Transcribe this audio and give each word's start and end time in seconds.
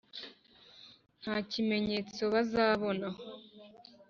nta 1.21 1.35
kimenyetso 1.51 2.21
bazabona 2.33 3.07